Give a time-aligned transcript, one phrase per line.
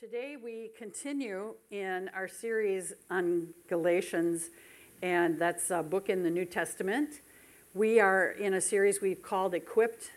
[0.00, 4.48] Today we continue in our series on Galatians,
[5.02, 7.20] and that's a book in the New Testament.
[7.74, 10.10] We are in a series we've called Equipped,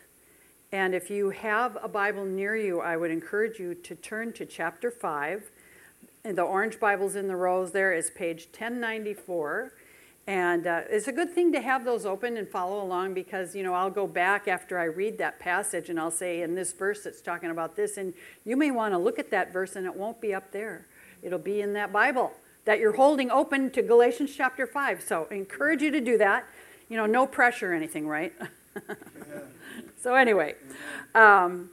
[0.71, 4.45] and if you have a Bible near you, I would encourage you to turn to
[4.45, 5.51] chapter 5.
[6.23, 9.73] And the orange Bible's in the rows there is page 1094.
[10.25, 13.61] And uh, it's a good thing to have those open and follow along because, you
[13.61, 17.05] know, I'll go back after I read that passage and I'll say, in this verse,
[17.05, 17.97] it's talking about this.
[17.97, 18.13] And
[18.45, 20.87] you may want to look at that verse and it won't be up there.
[21.21, 22.31] It'll be in that Bible
[22.65, 25.01] that you're holding open to Galatians chapter 5.
[25.01, 26.45] So I encourage you to do that.
[26.87, 28.33] You know, no pressure or anything, right?
[30.01, 30.55] so, anyway,
[31.15, 31.69] um,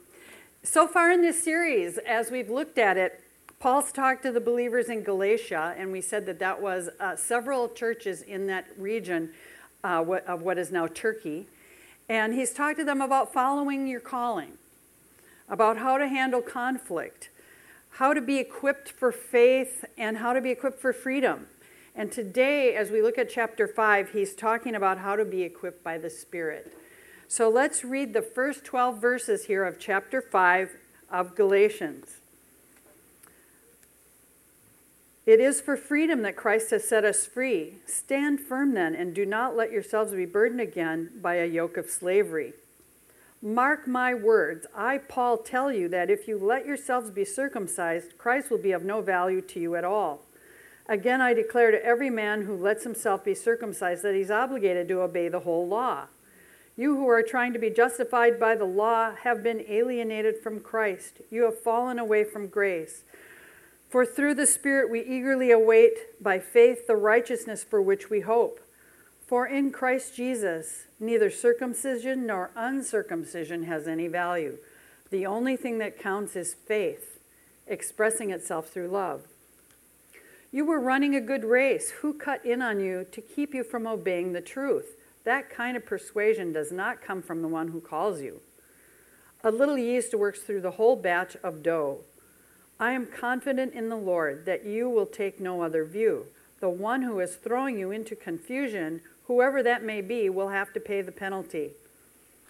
[0.63, 3.20] so far in this series, as we've looked at it,
[3.61, 7.69] Paul's talked to the believers in Galatia, and we said that that was uh, several
[7.69, 9.33] churches in that region
[9.83, 11.45] uh, of what is now Turkey.
[12.09, 14.53] And he's talked to them about following your calling,
[15.47, 17.29] about how to handle conflict,
[17.91, 21.45] how to be equipped for faith, and how to be equipped for freedom.
[21.95, 25.83] And today, as we look at chapter 5, he's talking about how to be equipped
[25.83, 26.75] by the Spirit.
[27.27, 30.71] So let's read the first 12 verses here of chapter 5
[31.11, 32.20] of Galatians.
[35.25, 37.75] It is for freedom that Christ has set us free.
[37.85, 41.89] Stand firm then, and do not let yourselves be burdened again by a yoke of
[41.89, 42.53] slavery.
[43.43, 44.65] Mark my words.
[44.75, 48.83] I, Paul, tell you that if you let yourselves be circumcised, Christ will be of
[48.83, 50.21] no value to you at all.
[50.87, 55.01] Again, I declare to every man who lets himself be circumcised that he's obligated to
[55.01, 56.05] obey the whole law.
[56.75, 61.21] You who are trying to be justified by the law have been alienated from Christ.
[61.29, 63.03] You have fallen away from grace.
[63.91, 68.61] For through the Spirit we eagerly await by faith the righteousness for which we hope.
[69.27, 74.59] For in Christ Jesus, neither circumcision nor uncircumcision has any value.
[75.09, 77.19] The only thing that counts is faith,
[77.67, 79.23] expressing itself through love.
[80.53, 81.91] You were running a good race.
[81.99, 84.95] Who cut in on you to keep you from obeying the truth?
[85.25, 88.39] That kind of persuasion does not come from the one who calls you.
[89.43, 92.05] A little yeast works through the whole batch of dough.
[92.81, 96.25] I am confident in the Lord that you will take no other view.
[96.61, 100.79] The one who is throwing you into confusion, whoever that may be, will have to
[100.79, 101.73] pay the penalty.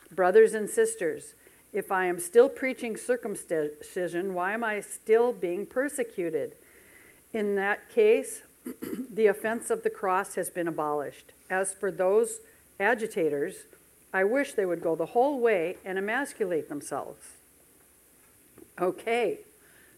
[0.10, 1.34] Brothers and sisters,
[1.74, 6.54] if I am still preaching circumcision, why am I still being persecuted?
[7.34, 8.44] In that case,
[9.14, 11.34] the offense of the cross has been abolished.
[11.50, 12.40] As for those
[12.80, 13.66] agitators,
[14.14, 17.32] I wish they would go the whole way and emasculate themselves.
[18.80, 19.40] Okay.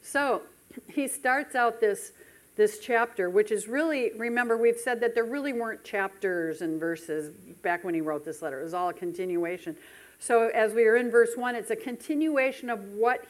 [0.03, 0.41] So
[0.90, 2.12] he starts out this,
[2.56, 7.31] this chapter, which is really, remember, we've said that there really weren't chapters and verses
[7.64, 8.59] back when he wrote this letter.
[8.59, 9.75] It was all a continuation.
[10.19, 13.25] So as we are in verse 1, it's a continuation of what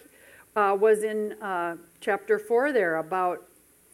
[0.55, 3.43] uh, was in uh, chapter 4 there about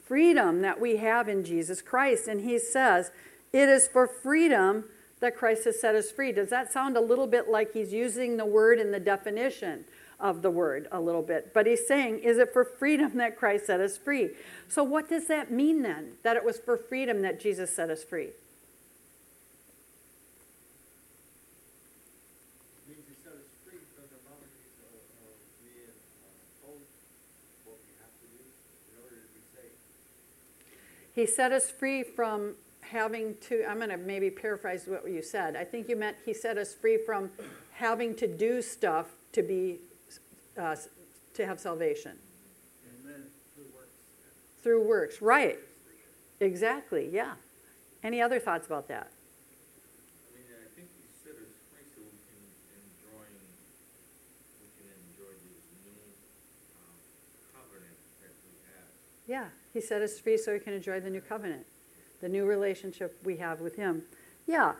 [0.05, 2.27] freedom that we have in Jesus Christ.
[2.27, 3.11] And he says,
[3.53, 4.85] It is for freedom
[5.19, 6.31] that Christ has set us free.
[6.31, 9.85] Does that sound a little bit like he's using the word in the definition?
[10.19, 11.53] Of the word a little bit.
[11.53, 14.31] But he's saying, is it for freedom that Christ set us free?
[14.67, 16.13] So, what does that mean then?
[16.23, 18.29] That it was for freedom that Jesus set us free?
[31.19, 35.57] He set us free from having to, I'm going to maybe paraphrase what you said.
[35.57, 37.29] I think you meant he set us free from
[37.73, 39.79] having to do stuff to be
[40.59, 40.75] uh,
[41.33, 42.17] to have salvation.
[43.05, 43.23] Amen.
[43.55, 43.97] Through works.
[44.61, 45.57] Through works, right.
[46.39, 47.33] Exactly, yeah.
[48.03, 49.11] Any other thoughts about that?
[49.11, 52.39] I mean, I think he set us free so we can
[52.79, 53.27] enjoy,
[54.61, 55.99] we can enjoy this new
[56.79, 56.95] um,
[57.51, 58.87] covenant that we have.
[59.27, 61.65] Yeah, he set us free so we can enjoy the new covenant,
[62.21, 64.03] the new relationship we have with him.
[64.47, 64.73] Yeah,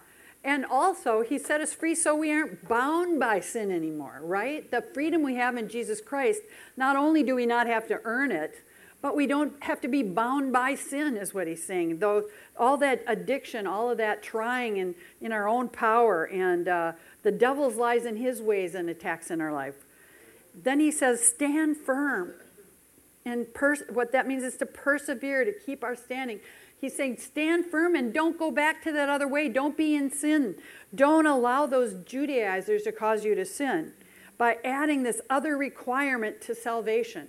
[0.43, 4.69] and also, he set us free so we aren't bound by sin anymore, right?
[4.71, 6.41] The freedom we have in Jesus Christ,
[6.77, 8.63] not only do we not have to earn it,
[9.01, 11.99] but we don't have to be bound by sin, is what he's saying.
[11.99, 12.25] Though
[12.57, 16.91] all that addiction, all of that trying in, in our own power, and uh,
[17.23, 19.75] the devil's lies in his ways and attacks in our life.
[20.53, 22.33] Then he says, stand firm.
[23.25, 26.39] And pers- what that means is to persevere, to keep our standing.
[26.79, 29.49] He's saying, stand firm and don't go back to that other way.
[29.49, 30.55] Don't be in sin.
[30.95, 33.93] Don't allow those Judaizers to cause you to sin
[34.37, 37.27] by adding this other requirement to salvation.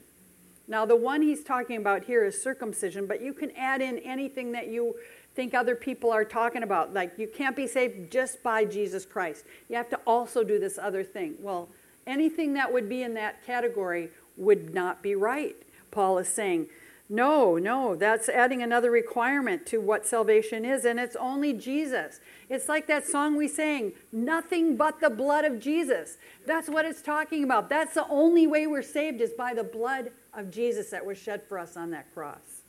[0.69, 4.53] Now, the one he's talking about here is circumcision, but you can add in anything
[4.53, 4.95] that you
[5.35, 6.95] think other people are talking about.
[6.95, 9.45] Like, you can't be saved just by Jesus Christ.
[9.69, 11.35] You have to also do this other thing.
[11.41, 11.69] Well,
[12.07, 15.57] anything that would be in that category would not be right
[15.91, 16.69] Paul is saying.
[17.13, 22.21] No, no, that's adding another requirement to what salvation is, and it's only Jesus.
[22.49, 26.19] It's like that song we sang, nothing but the blood of Jesus.
[26.47, 27.69] That's what it's talking about.
[27.69, 31.43] That's the only way we're saved is by the blood of Jesus that was shed
[31.49, 32.63] for us on that cross.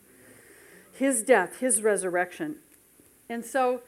[0.91, 2.55] His death, his resurrection.
[3.29, 3.81] And so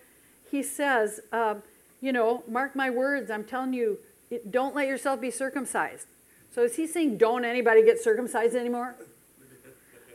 [0.51, 1.56] he says, uh,
[1.99, 3.97] you know, mark my words, I'm telling you,
[4.47, 6.06] don't let yourself be circumcised.
[6.53, 8.95] So is he saying don't anybody get circumcised anymore?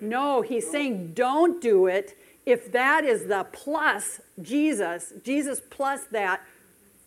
[0.00, 2.17] No, he's saying don't do it
[2.47, 6.41] if that is the plus Jesus, Jesus plus that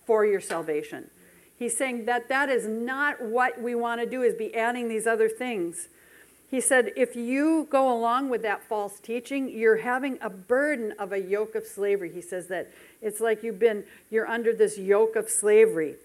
[0.06, 1.10] for your salvation.
[1.58, 5.08] He's saying that that is not what we want to do is be adding these
[5.08, 5.88] other things.
[6.50, 11.12] He said if you go along with that false teaching, you're having a burden of
[11.12, 12.12] a yoke of slavery.
[12.12, 12.72] He says that
[13.02, 15.96] it's like you've been you're under this yoke of slavery.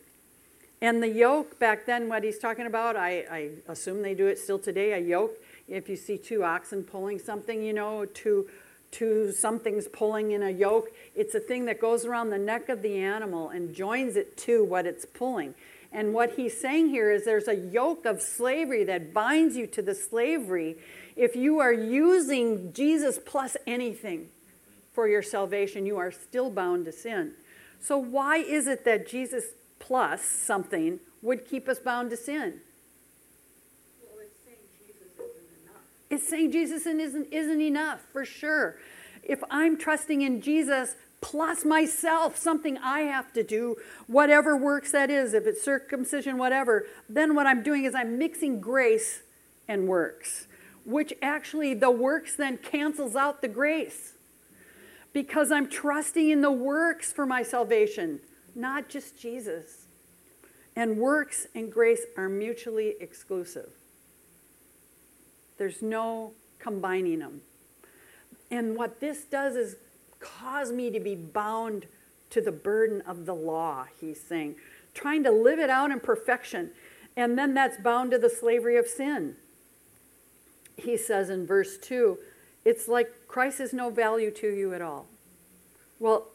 [0.80, 4.38] And the yoke back then, what he's talking about, I, I assume they do it
[4.38, 5.36] still today, a yoke
[5.68, 8.48] if you see two oxen pulling something, you know, two,
[8.90, 12.82] two something's pulling in a yoke, it's a thing that goes around the neck of
[12.82, 15.54] the animal and joins it to what it's pulling.
[15.92, 19.82] And what he's saying here is there's a yoke of slavery that binds you to
[19.82, 20.76] the slavery
[21.16, 24.28] if you are using Jesus plus anything
[24.92, 27.32] for your salvation, you are still bound to sin.
[27.80, 29.44] So, why is it that Jesus
[29.78, 32.60] plus something would keep us bound to sin?
[36.10, 38.78] It's saying Jesus isn't, isn't enough, for sure.
[39.22, 43.76] If I'm trusting in Jesus plus myself, something I have to do,
[44.06, 48.60] whatever works that is, if it's circumcision, whatever, then what I'm doing is I'm mixing
[48.60, 49.22] grace
[49.66, 50.46] and works,
[50.84, 54.12] which actually the works then cancels out the grace
[55.12, 58.20] because I'm trusting in the works for my salvation,
[58.54, 59.86] not just Jesus.
[60.76, 63.70] And works and grace are mutually exclusive.
[65.58, 67.42] There's no combining them.
[68.50, 69.76] And what this does is
[70.20, 71.86] cause me to be bound
[72.30, 74.56] to the burden of the law, he's saying,
[74.94, 76.70] trying to live it out in perfection.
[77.16, 79.36] And then that's bound to the slavery of sin.
[80.76, 82.18] He says in verse 2
[82.64, 85.06] it's like Christ is no value to you at all.
[86.00, 86.26] Well,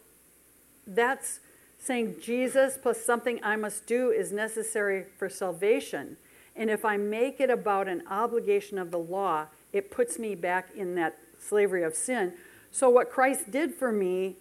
[0.88, 1.41] that's
[1.77, 6.15] saying Jesus plus something I must do is necessary for salvation.
[6.61, 10.69] And if I make it about an obligation of the law, it puts me back
[10.75, 12.33] in that slavery of sin.
[12.69, 14.35] So, what Christ did for me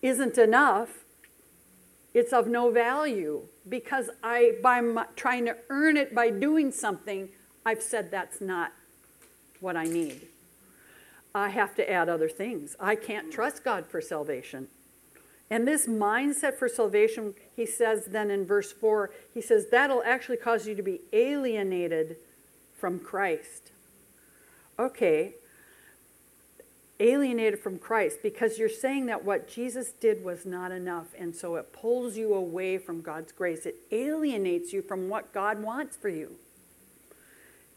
[0.00, 1.04] isn't enough.
[2.14, 7.28] It's of no value because I, by my, trying to earn it by doing something,
[7.66, 8.72] I've said that's not
[9.60, 10.26] what I need.
[11.34, 12.76] I have to add other things.
[12.80, 14.68] I can't trust God for salvation.
[15.50, 20.36] And this mindset for salvation, he says then in verse 4, he says that'll actually
[20.36, 22.16] cause you to be alienated
[22.78, 23.72] from Christ.
[24.78, 25.34] Okay,
[27.00, 31.56] alienated from Christ because you're saying that what Jesus did was not enough, and so
[31.56, 33.66] it pulls you away from God's grace.
[33.66, 36.36] It alienates you from what God wants for you.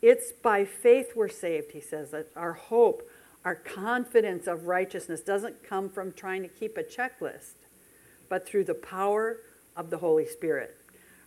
[0.01, 3.09] It's by faith we're saved, he says, that our hope,
[3.43, 7.62] our confidence of righteousness doesn't come from trying to keep a checklist
[8.33, 9.41] but through the power
[9.75, 10.75] of the Holy Spirit.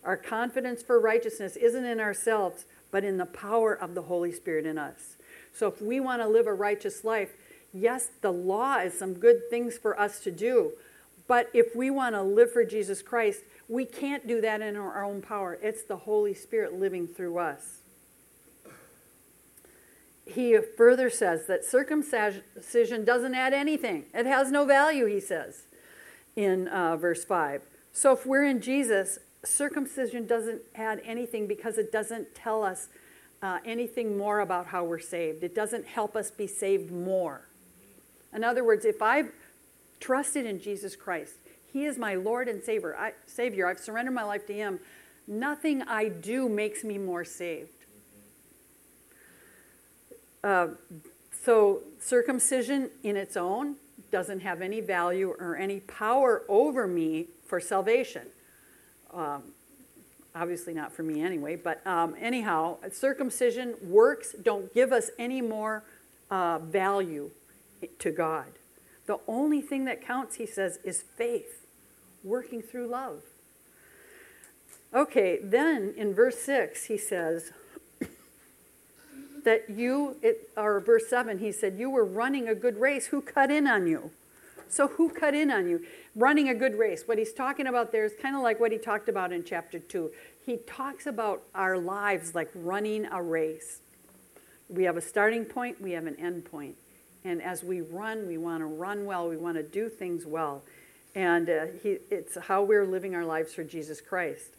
[0.03, 4.67] Our confidence for righteousness isn't in ourselves, but in the power of the Holy Spirit
[4.67, 5.15] in us.
[5.55, 7.31] So if we want to live a righteous life,
[7.73, 10.73] yes, the law is some good things for us to do.
[11.29, 15.05] But if we want to live for Jesus Christ, we can't do that in our
[15.05, 15.61] own power.
[15.63, 17.83] It's the Holy Spirit living through us.
[20.25, 25.66] He further says that circumcision doesn't add anything, it has no value, he says
[26.37, 27.63] in uh, verse 5.
[27.93, 32.89] So if we're in Jesus, circumcision doesn't add anything because it doesn't tell us
[33.43, 35.43] uh, anything more about how we're saved.
[35.43, 37.49] It doesn't help us be saved more.
[38.35, 39.33] In other words, if I've
[39.99, 41.35] trusted in Jesus Christ,
[41.73, 42.95] He is my Lord and Savior.
[42.97, 43.67] I, Savior.
[43.67, 44.81] I've surrendered my life to Him.
[45.27, 47.71] Nothing I do makes me more saved.
[50.45, 50.69] Uh,
[51.45, 53.77] so circumcision in its own
[54.17, 58.23] doesn't have any value or any power over me for salvation.
[59.13, 59.43] Um,
[60.35, 65.85] obviously, not for me anyway, but um, anyhow, circumcision works don't give us any more
[66.31, 67.31] uh, value
[67.99, 68.47] to God.
[69.05, 71.67] The only thing that counts, he says, is faith
[72.25, 73.21] working through love.
[74.95, 77.53] Okay, then in verse 6, he says,
[79.47, 83.07] that you, it, or verse 7, he said, You were running a good race.
[83.07, 84.11] Who cut in on you?
[84.69, 85.85] So, who cut in on you?
[86.17, 87.05] Running a good race.
[87.07, 89.79] What he's talking about there is kind of like what he talked about in chapter
[89.79, 90.11] 2.
[90.45, 93.81] He talks about our lives like running a race,
[94.69, 96.77] We have a starting point, we have an end point.
[97.25, 100.63] And as we run, we want to run well, we want to do things well.
[101.15, 104.51] And uh, he, it's how we're living our lives for Jesus Christ.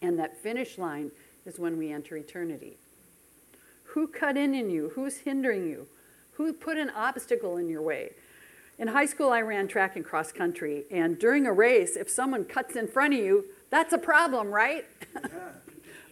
[0.00, 1.10] And that finish line
[1.44, 2.76] is when we enter eternity.
[3.94, 4.92] Who cut in in you?
[4.94, 5.86] Who's hindering you?
[6.32, 8.12] Who put an obstacle in your way?
[8.78, 10.84] In high school, I ran track and cross country.
[10.90, 14.86] And during a race, if someone cuts in front of you, that's a problem, right?
[15.14, 15.20] Yeah.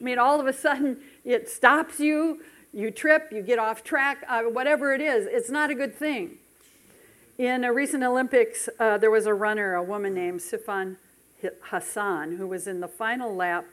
[0.00, 2.42] I mean, all of a sudden, it stops you,
[2.73, 5.26] you trip, you get off track, uh, whatever it is.
[5.30, 6.38] It's not a good thing.
[7.38, 10.97] In a recent Olympics, uh, there was a runner, a woman named Sifan
[11.62, 13.66] Hassan, who was in the final lap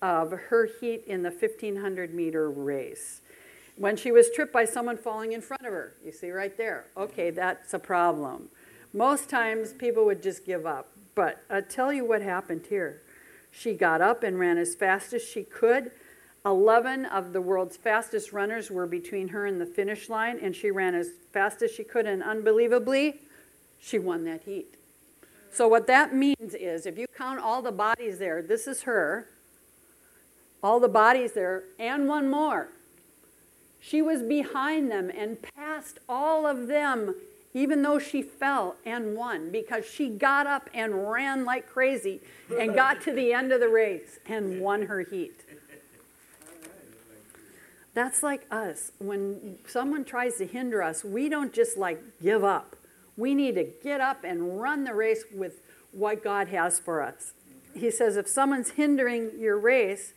[0.00, 3.20] of her heat in the 1500 meter race
[3.78, 5.94] when she was tripped by someone falling in front of her.
[6.04, 6.86] You see right there.
[6.96, 8.48] Okay, that's a problem.
[8.92, 10.88] Most times people would just give up.
[11.14, 13.02] But I'll tell you what happened here.
[13.50, 15.92] She got up and ran as fast as she could.
[16.44, 20.70] 11 of the world's fastest runners were between her and the finish line, and she
[20.70, 23.20] ran as fast as she could, and unbelievably,
[23.78, 24.74] she won that heat.
[25.52, 29.28] So, what that means is if you count all the bodies there, this is her,
[30.62, 32.68] all the bodies there, and one more.
[33.88, 37.14] She was behind them and passed all of them,
[37.54, 42.20] even though she fell and won, because she got up and ran like crazy
[42.58, 45.40] and got to the end of the race and won her heat.
[47.94, 48.92] That's like us.
[48.98, 52.76] When someone tries to hinder us, we don't just like give up.
[53.16, 57.32] We need to get up and run the race with what God has for us.
[57.74, 60.12] He says, if someone's hindering your race,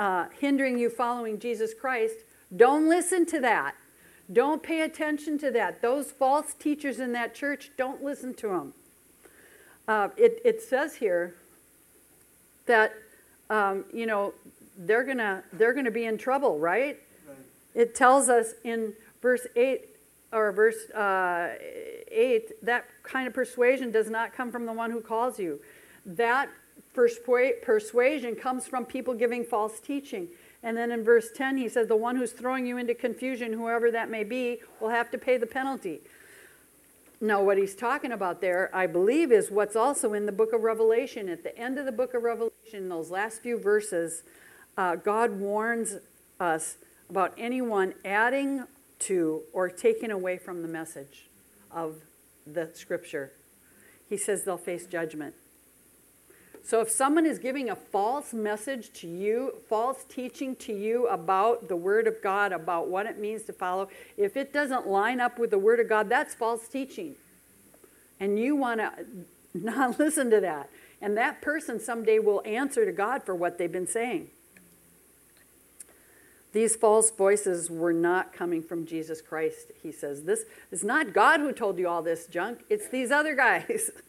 [0.00, 2.16] uh, hindering you following Jesus Christ,
[2.56, 3.74] don't listen to that.
[4.32, 5.82] Don't pay attention to that.
[5.82, 8.74] Those false teachers in that church, don't listen to them.
[9.88, 11.34] Uh, it, it says here
[12.66, 12.94] that,
[13.50, 14.32] um, you know,
[14.78, 16.98] they're going to they're gonna be in trouble, right?
[17.26, 17.36] right?
[17.74, 19.82] It tells us in verse 8
[20.32, 21.54] or verse uh,
[22.10, 25.60] 8 that kind of persuasion does not come from the one who calls you.
[26.06, 26.48] That
[26.94, 30.28] persuasion comes from people giving false teaching.
[30.62, 33.90] And then in verse 10, he says, The one who's throwing you into confusion, whoever
[33.90, 36.00] that may be, will have to pay the penalty.
[37.20, 40.62] Now, what he's talking about there, I believe, is what's also in the book of
[40.62, 41.28] Revelation.
[41.28, 44.22] At the end of the book of Revelation, those last few verses,
[44.76, 45.96] uh, God warns
[46.40, 46.78] us
[47.08, 48.64] about anyone adding
[49.00, 51.26] to or taking away from the message
[51.70, 51.96] of
[52.46, 53.32] the scripture.
[54.08, 55.34] He says they'll face judgment.
[56.64, 61.68] So if someone is giving a false message to you, false teaching to you about
[61.68, 65.38] the Word of God, about what it means to follow, if it doesn't line up
[65.38, 67.16] with the Word of God, that's false teaching.
[68.20, 68.92] And you want to
[69.54, 70.70] not listen to that.
[71.00, 74.28] And that person someday will answer to God for what they've been saying.
[76.52, 80.24] These false voices were not coming from Jesus Christ, he says.
[80.24, 83.90] This is not God who told you all this junk, it's these other guys.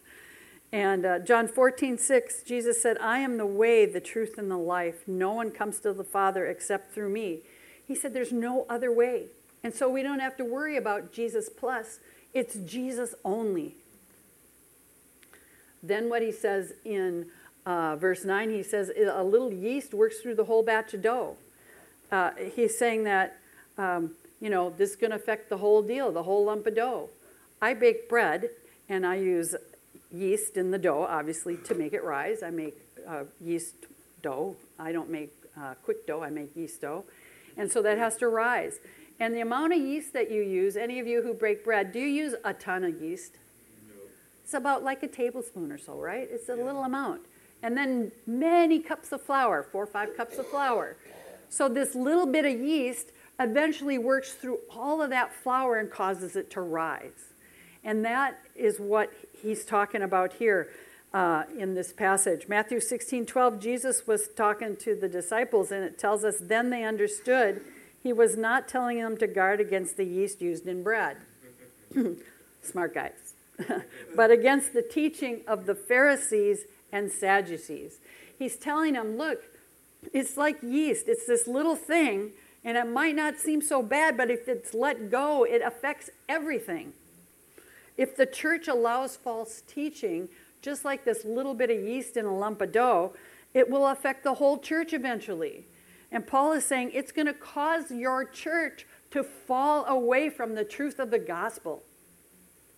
[0.73, 4.57] And uh, John 14, 6, Jesus said, I am the way, the truth, and the
[4.57, 5.07] life.
[5.07, 7.41] No one comes to the Father except through me.
[7.87, 9.27] He said, There's no other way.
[9.63, 11.99] And so we don't have to worry about Jesus plus,
[12.33, 13.75] it's Jesus only.
[15.83, 17.27] Then what he says in
[17.67, 21.37] uh, verse 9, he says, A little yeast works through the whole batch of dough.
[22.11, 23.37] Uh, he's saying that,
[23.77, 26.75] um, you know, this is going to affect the whole deal, the whole lump of
[26.75, 27.11] dough.
[27.61, 28.49] I bake bread
[28.89, 29.55] and I use
[30.13, 32.43] yeast in the dough, obviously, to make it rise.
[32.43, 32.77] I make
[33.07, 33.75] uh, yeast
[34.21, 34.55] dough.
[34.79, 37.03] I don't make uh, quick dough, I make yeast dough.
[37.57, 38.79] And so that has to rise.
[39.19, 41.99] And the amount of yeast that you use, any of you who break bread, do
[41.99, 43.33] you use a ton of yeast?
[43.87, 44.01] No.
[44.43, 46.27] It's about like a tablespoon or so, right?
[46.31, 46.63] It's a yeah.
[46.63, 47.21] little amount.
[47.61, 50.97] And then many cups of flour, four or five cups of flour.
[51.49, 56.35] So this little bit of yeast eventually works through all of that flour and causes
[56.35, 57.32] it to rise.
[57.83, 59.11] And that is what
[59.41, 60.69] he's talking about here
[61.13, 62.47] uh, in this passage.
[62.47, 66.83] Matthew 16 12, Jesus was talking to the disciples, and it tells us, then they
[66.83, 67.61] understood
[68.01, 71.17] he was not telling them to guard against the yeast used in bread.
[72.61, 73.33] Smart guys.
[74.15, 77.99] but against the teaching of the Pharisees and Sadducees.
[78.37, 79.43] He's telling them, look,
[80.11, 82.31] it's like yeast, it's this little thing,
[82.65, 86.93] and it might not seem so bad, but if it's let go, it affects everything.
[87.97, 90.29] If the church allows false teaching,
[90.61, 93.13] just like this little bit of yeast in a lump of dough,
[93.53, 95.65] it will affect the whole church eventually.
[96.11, 100.63] And Paul is saying it's going to cause your church to fall away from the
[100.63, 101.83] truth of the gospel.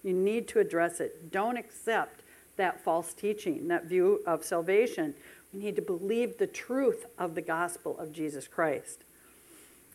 [0.04, 1.32] You need to address it.
[1.32, 2.22] Don't accept
[2.58, 5.14] that false teaching, that view of salvation.
[5.54, 9.04] We need to believe the truth of the gospel of Jesus Christ.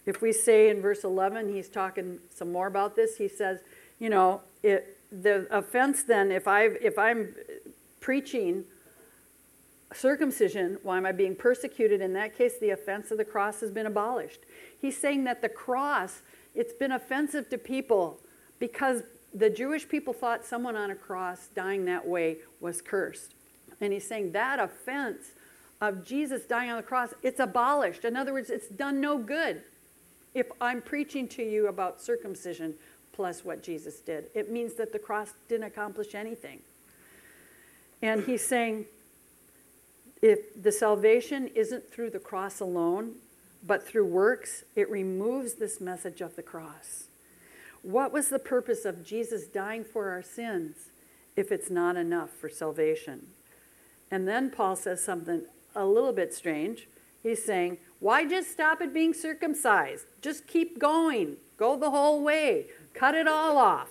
[0.07, 3.61] If we say in verse 11, he's talking some more about this, he says,
[3.99, 7.35] you know, it, the offense then, if, i if I'm
[8.01, 8.65] preaching
[9.93, 12.01] circumcision, why am I being persecuted?
[12.01, 14.41] In that case, the offense of the cross has been abolished.
[14.81, 16.23] He's saying that the cross,
[16.55, 18.21] it's been offensive to people
[18.59, 19.03] because
[19.35, 23.35] the Jewish people thought someone on a cross dying that way was cursed.
[23.81, 25.33] And he's saying that offense
[25.81, 28.05] of Jesus dying on the cross, it's abolished.
[28.05, 29.63] In other words, it's done no good.
[30.35, 32.75] If I'm preaching to you about circumcision
[33.13, 36.61] plus what Jesus did, it means that the cross didn't accomplish anything.
[38.03, 38.87] And he's saying,
[40.23, 43.17] if the salvation isn't through the cross alone,
[43.67, 47.05] but through works, it removes this message of the cross.
[47.83, 50.89] What was the purpose of Jesus dying for our sins
[51.37, 53.29] if it's not enough for salvation?
[54.11, 55.43] And then Paul says something
[55.75, 56.89] a little bit strange.
[57.23, 60.05] He's saying, Why just stop at being circumcised?
[60.21, 61.37] Just keep going.
[61.57, 62.67] Go the whole way.
[62.95, 63.91] Cut it all off.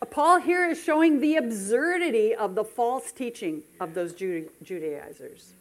[0.00, 5.54] Uh, Paul here is showing the absurdity of the false teaching of those Judaizers.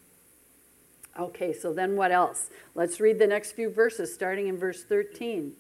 [1.18, 2.50] Okay, so then what else?
[2.74, 5.54] Let's read the next few verses, starting in verse 13.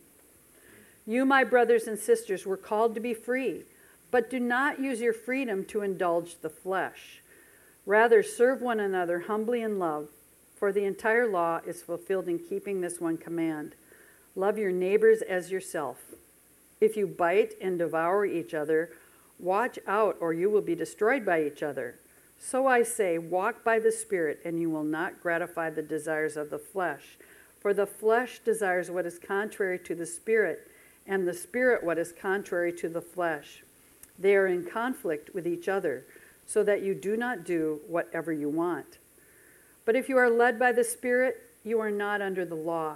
[1.05, 3.63] You, my brothers and sisters, were called to be free,
[4.11, 7.21] but do not use your freedom to indulge the flesh.
[7.85, 10.09] Rather, serve one another humbly in love,
[10.55, 13.75] for the entire law is fulfilled in keeping this one command
[14.35, 15.97] love your neighbors as yourself.
[16.81, 18.91] If you bite and devour each other,
[19.39, 21.95] watch out, or you will be destroyed by each other.
[22.37, 26.49] So I say, walk by the Spirit, and you will not gratify the desires of
[26.49, 27.17] the flesh.
[27.59, 30.69] For the flesh desires what is contrary to the Spirit,
[31.07, 33.63] and the Spirit what is contrary to the flesh.
[34.19, 36.05] They are in conflict with each other,
[36.45, 38.99] so that you do not do whatever you want.
[39.85, 42.95] But if you are led by the Spirit, you are not under the law.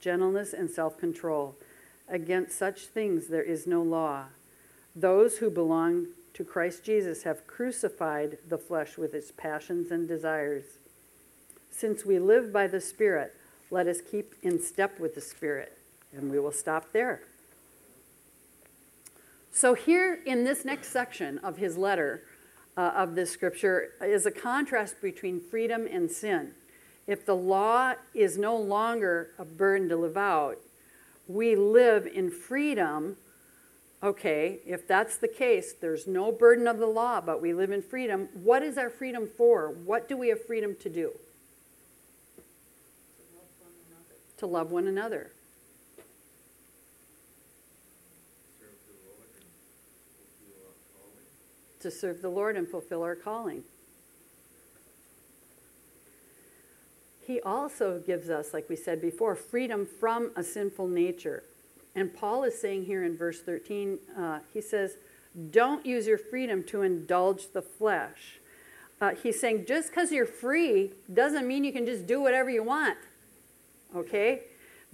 [0.00, 1.56] gentleness, and self control.
[2.08, 4.26] Against such things there is no law.
[4.96, 10.64] Those who belong to Christ Jesus have crucified the flesh with its passions and desires.
[11.70, 13.34] Since we live by the Spirit,
[13.70, 15.76] let us keep in step with the Spirit.
[16.12, 17.22] And we will stop there.
[19.52, 22.22] So, here in this next section of his letter
[22.76, 26.54] uh, of this scripture is a contrast between freedom and sin
[27.08, 30.58] if the law is no longer a burden to live out,
[31.26, 33.16] we live in freedom.
[34.02, 37.80] Okay, if that's the case, there's no burden of the law, but we live in
[37.80, 38.28] freedom.
[38.34, 39.70] What is our freedom for?
[39.70, 41.12] What do we have freedom to do?
[44.36, 45.30] To love one another.
[51.80, 53.64] To serve the Lord and fulfill our calling.
[57.28, 61.44] He also gives us, like we said before, freedom from a sinful nature.
[61.94, 64.96] And Paul is saying here in verse 13, uh, he says,
[65.50, 68.40] Don't use your freedom to indulge the flesh.
[68.98, 72.62] Uh, he's saying just because you're free doesn't mean you can just do whatever you
[72.62, 72.96] want.
[73.94, 74.44] Okay?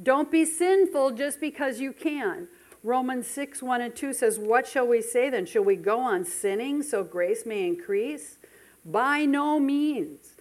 [0.03, 2.49] Don't be sinful just because you can.
[2.83, 5.47] Romans 6, 1 and 2 says, What shall we say then?
[5.47, 8.39] Shall we go on sinning so grace may increase?
[8.85, 10.34] By no means.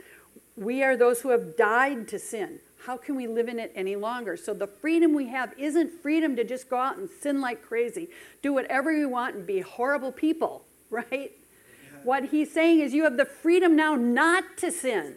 [0.55, 2.59] We are those who have died to sin.
[2.85, 4.35] How can we live in it any longer?
[4.35, 8.09] So the freedom we have isn't freedom to just go out and sin like crazy,
[8.41, 11.11] do whatever you want and be horrible people, right?
[11.11, 11.99] Yeah.
[12.03, 15.15] What he's saying is you have the freedom now not to sin.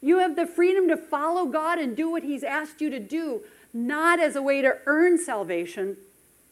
[0.00, 3.40] You have the freedom to follow God and do what he's asked you to do,
[3.72, 5.96] not as a way to earn salvation,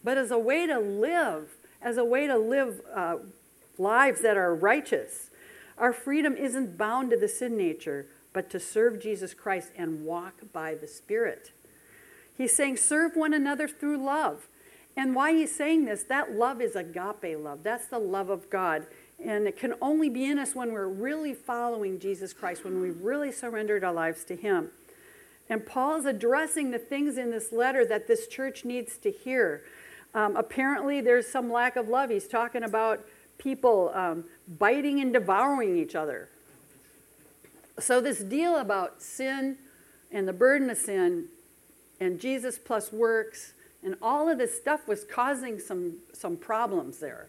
[0.03, 3.19] but as a way to live, as a way to live uh,
[3.79, 5.31] lives that are righteous.
[5.79, 10.35] Our freedom isn't bound to the sin nature, but to serve Jesus Christ and walk
[10.53, 11.53] by the Spirit.
[12.37, 14.49] He's saying, serve one another through love.
[14.97, 17.63] And why he's saying this, that love is agape love.
[17.63, 18.87] That's the love of God.
[19.25, 23.01] And it can only be in us when we're really following Jesus Christ, when we've
[23.01, 24.71] really surrendered our lives to Him.
[25.49, 29.63] And Paul's addressing the things in this letter that this church needs to hear.
[30.15, 32.11] Um, apparently, there's some lack of love.
[32.11, 33.01] He's talking about
[33.39, 36.29] people um, biting and devouring each other.
[37.79, 39.57] So, this deal about sin
[40.11, 41.29] and the burden of sin
[42.01, 47.29] and Jesus plus works, and all of this stuff was causing some, some problems there.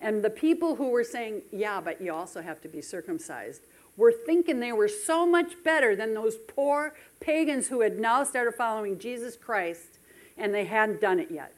[0.00, 3.62] And the people who were saying, yeah, but you also have to be circumcised,
[3.96, 8.52] were thinking they were so much better than those poor pagans who had now started
[8.52, 9.98] following Jesus Christ
[10.36, 11.52] and they hadn't done it yet.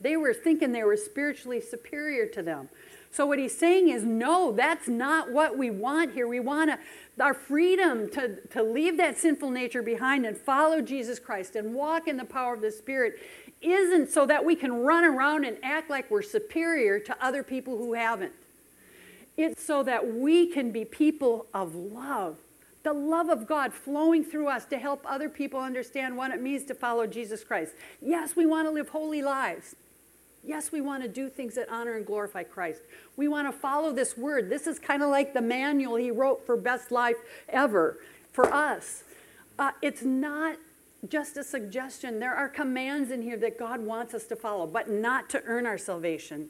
[0.00, 2.70] They were thinking they were spiritually superior to them.
[3.10, 6.28] So what he's saying is, no, that's not what we want here.
[6.28, 6.70] We want
[7.18, 12.06] our freedom to, to leave that sinful nature behind and follow Jesus Christ and walk
[12.06, 13.18] in the power of the Spirit
[13.60, 17.76] isn't so that we can run around and act like we're superior to other people
[17.76, 18.32] who haven't.
[19.36, 22.36] It's so that we can be people of love,
[22.82, 26.64] the love of God flowing through us to help other people understand what it means
[26.66, 27.72] to follow Jesus Christ.
[28.00, 29.74] Yes, we want to live holy lives.
[30.48, 32.80] Yes, we want to do things that honor and glorify Christ.
[33.18, 34.48] We want to follow this word.
[34.48, 37.16] This is kind of like the manual he wrote for best life
[37.50, 37.98] ever
[38.32, 39.04] for us.
[39.58, 40.56] Uh, it's not
[41.06, 42.18] just a suggestion.
[42.18, 45.66] There are commands in here that God wants us to follow, but not to earn
[45.66, 46.48] our salvation,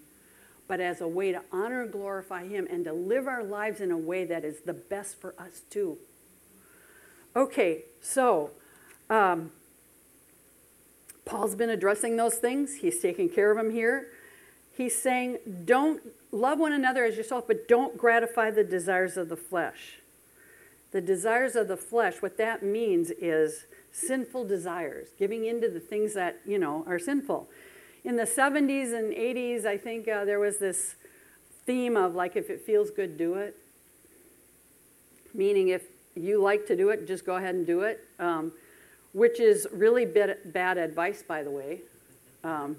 [0.68, 3.90] but as a way to honor and glorify Him and to live our lives in
[3.90, 5.98] a way that is the best for us too.
[7.34, 8.52] Okay, so
[9.10, 9.50] um,
[11.28, 12.76] Paul's been addressing those things.
[12.76, 14.08] He's taking care of them here.
[14.74, 16.00] He's saying, don't
[16.32, 19.98] love one another as yourself, but don't gratify the desires of the flesh.
[20.90, 26.14] The desires of the flesh, what that means is sinful desires, giving into the things
[26.14, 27.46] that, you know, are sinful.
[28.04, 30.94] In the 70s and 80s, I think uh, there was this
[31.66, 33.54] theme of like, if it feels good, do it.
[35.34, 35.82] Meaning, if
[36.14, 38.00] you like to do it, just go ahead and do it.
[38.18, 38.52] Um,
[39.12, 41.80] which is really bad advice, by the way.
[42.44, 42.76] Um,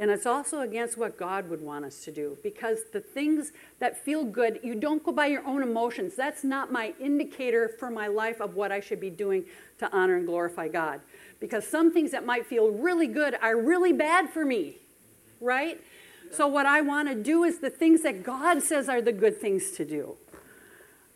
[0.00, 3.98] and it's also against what God would want us to do because the things that
[3.98, 6.14] feel good, you don't go by your own emotions.
[6.14, 9.44] That's not my indicator for my life of what I should be doing
[9.80, 11.00] to honor and glorify God.
[11.40, 14.76] Because some things that might feel really good are really bad for me,
[15.40, 15.80] right?
[16.30, 19.40] So, what I want to do is the things that God says are the good
[19.40, 20.16] things to do.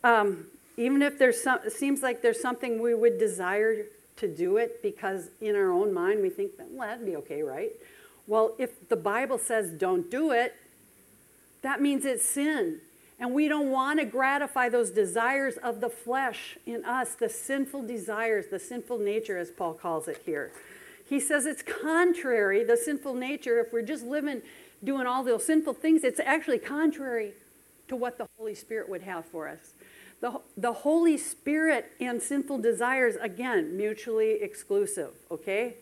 [0.03, 3.85] Um, even if there's some, it seems like there's something we would desire
[4.17, 7.43] to do it because in our own mind we think, that well, that'd be okay,
[7.43, 7.71] right?
[8.27, 10.55] Well, if the Bible says don't do it,
[11.61, 12.79] that means it's sin.
[13.19, 17.87] And we don't want to gratify those desires of the flesh in us, the sinful
[17.87, 20.51] desires, the sinful nature, as Paul calls it here.
[21.07, 24.41] He says it's contrary, the sinful nature, if we're just living,
[24.83, 27.31] doing all those sinful things, it's actually contrary
[27.87, 29.73] to what the Holy Spirit would have for us.
[30.23, 35.73] The, the Holy Spirit and sinful desires, again, mutually exclusive, okay?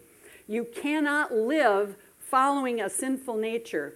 [0.48, 3.94] You cannot live following a sinful nature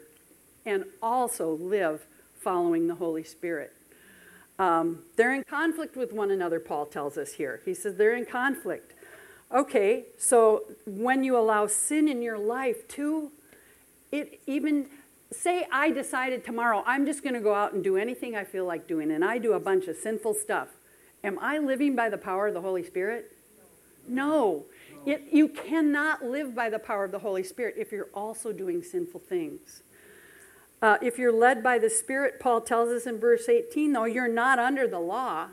[0.64, 2.06] and also live
[2.40, 3.74] following the Holy Spirit.
[4.60, 7.62] Um, they're in conflict with one another, Paul tells us here.
[7.66, 8.94] He says they're in conflict.
[9.52, 13.32] Okay, so when you allow sin in your life too,
[14.12, 14.90] it even
[15.32, 18.66] say I decided tomorrow I'm just going to go out and do anything I feel
[18.66, 20.70] like doing, and I do a bunch of sinful stuff.
[21.24, 23.32] Am I living by the power of the Holy Spirit?
[24.08, 24.66] No.
[25.06, 28.84] It, you cannot live by the power of the Holy Spirit if you're also doing
[28.84, 29.84] sinful things.
[30.82, 34.28] Uh, if you're led by the Spirit, Paul tells us in verse 18, though, you're
[34.28, 35.48] not under the law,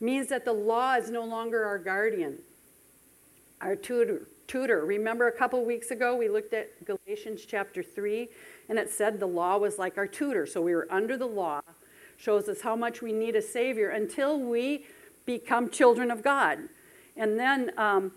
[0.00, 2.38] means that the law is no longer our guardian,
[3.60, 4.84] our tutor tutor.
[4.84, 8.28] Remember a couple weeks ago we looked at Galatians chapter 3
[8.68, 10.44] and it said the law was like our tutor.
[10.44, 11.60] So we were under the law,
[12.16, 14.86] shows us how much we need a Savior until we
[15.24, 16.58] become children of God.
[17.16, 18.10] And then um,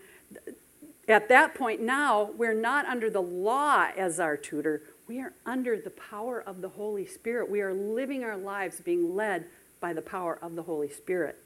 [1.07, 4.81] at that point now, we're not under the law as our tutor.
[5.07, 7.47] We are under the power of the Holy Spirit.
[7.47, 9.45] We are living our lives being led
[9.79, 11.37] by the power of the Holy Spirit.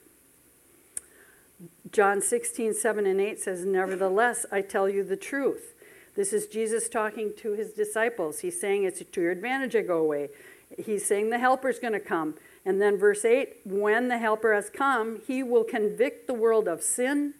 [1.91, 5.73] John 16, 7 and 8 says, Nevertheless, I tell you the truth.
[6.15, 8.39] This is Jesus talking to his disciples.
[8.39, 10.29] He's saying, It's to your advantage I go away.
[10.77, 12.35] He's saying the helper's going to come.
[12.65, 16.81] And then verse 8 When the helper has come, he will convict the world of
[16.81, 17.33] sin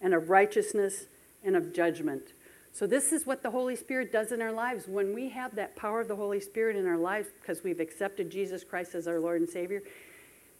[0.00, 1.06] and of righteousness
[1.42, 2.32] and of judgment.
[2.72, 4.88] So, this is what the Holy Spirit does in our lives.
[4.88, 8.30] When we have that power of the Holy Spirit in our lives because we've accepted
[8.30, 9.82] Jesus Christ as our Lord and Savior,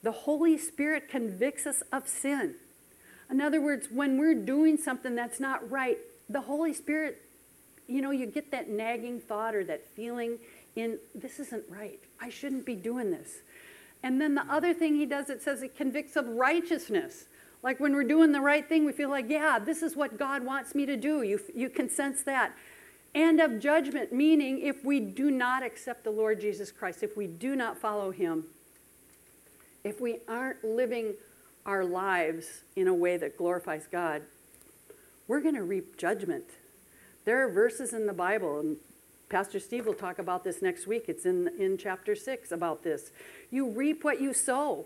[0.02, 2.54] the Holy Spirit convicts us of sin.
[3.30, 7.20] In other words, when we're doing something that's not right, the Holy Spirit,
[7.86, 10.38] you know, you get that nagging thought or that feeling
[10.76, 12.00] in, this isn't right.
[12.20, 13.42] I shouldn't be doing this.
[14.02, 17.24] And then the other thing he does, it says it convicts of righteousness.
[17.62, 20.44] Like when we're doing the right thing, we feel like, yeah, this is what God
[20.44, 21.22] wants me to do.
[21.22, 22.52] You, you can sense that.
[23.14, 27.26] And of judgment, meaning if we do not accept the Lord Jesus Christ, if we
[27.26, 28.44] do not follow him,
[29.84, 31.14] if we aren't living
[31.66, 34.22] our lives in a way that glorifies God,
[35.26, 36.44] we're going to reap judgment.
[37.24, 38.76] There are verses in the Bible, and
[39.30, 41.04] Pastor Steve will talk about this next week.
[41.08, 43.10] It's in, in chapter 6 about this.
[43.50, 44.84] You reap what you sow.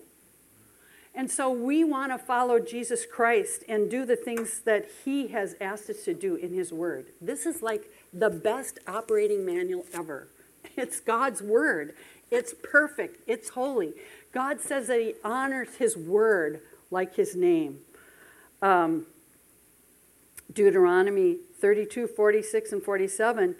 [1.14, 5.56] And so we want to follow Jesus Christ and do the things that he has
[5.60, 7.06] asked us to do in his word.
[7.20, 10.28] This is like the best operating manual ever.
[10.76, 11.94] It's God's word.
[12.30, 13.20] It's perfect.
[13.26, 13.94] It's holy.
[14.32, 17.80] God says that he honors his word like his name.
[18.62, 19.06] Um,
[20.52, 23.54] Deuteronomy 32, 46, and 47,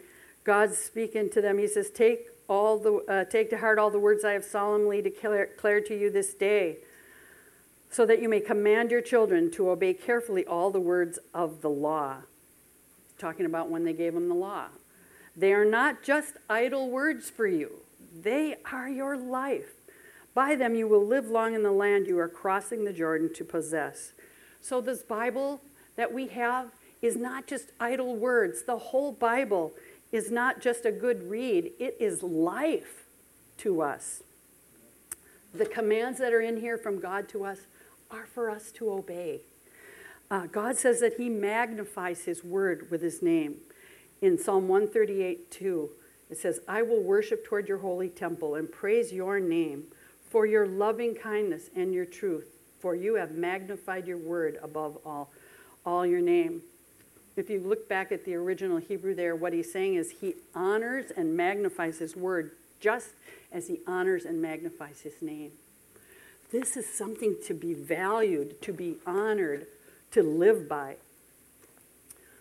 [0.45, 1.59] God's speaking to them.
[1.59, 5.03] He says, Take, all the, uh, take to heart all the words I have solemnly
[5.03, 6.79] declared to you this day,
[7.91, 11.71] so that you may command your children to obey carefully all the words of the
[11.71, 12.19] law.
[13.19, 14.67] Talking about when they gave them the law.
[15.37, 17.81] They are not just idle words for you,
[18.15, 19.78] they are your life.
[20.39, 23.45] By them you will live long in the land you are crossing the Jordan to
[23.45, 24.13] possess.
[24.61, 25.61] So, this Bible
[25.97, 26.71] that we have
[27.03, 28.63] is not just idle words.
[28.63, 29.73] The whole Bible
[30.13, 33.07] is not just a good read, it is life
[33.57, 34.23] to us.
[35.53, 37.59] The commands that are in here from God to us
[38.09, 39.41] are for us to obey.
[40.31, 43.57] Uh, God says that He magnifies His word with His name.
[44.23, 45.91] In Psalm 138 2,
[46.31, 49.89] it says, I will worship toward your holy temple and praise your name
[50.31, 52.47] for your loving kindness and your truth,
[52.81, 55.31] for you have magnified your word above all,
[55.85, 56.63] all your name.
[57.37, 61.13] If you look back at the original Hebrew there, what he's saying is he honors
[61.17, 63.11] and magnifies his word just
[63.53, 65.53] as he honors and magnifies his name.
[66.51, 69.67] This is something to be valued, to be honored,
[70.13, 70.97] to live by.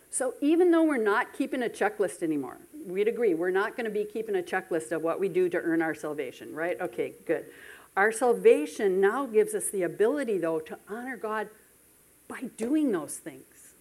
[0.10, 3.92] So even though we're not keeping a checklist anymore, we'd agree, we're not going to
[3.92, 6.80] be keeping a checklist of what we do to earn our salvation, right?
[6.80, 7.46] Okay, good.
[7.98, 11.50] Our salvation now gives us the ability, though, to honor God
[12.28, 13.74] by doing those things.